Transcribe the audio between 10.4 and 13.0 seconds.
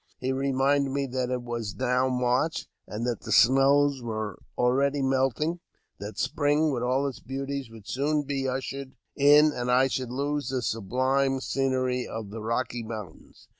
the subUme scenery of the Eocky